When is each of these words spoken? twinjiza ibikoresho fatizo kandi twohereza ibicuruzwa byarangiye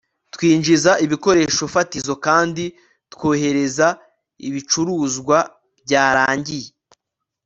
twinjiza 0.33 0.91
ibikoresho 1.05 1.63
fatizo 1.73 2.13
kandi 2.25 2.63
twohereza 3.13 3.87
ibicuruzwa 4.47 5.37
byarangiye 5.83 6.69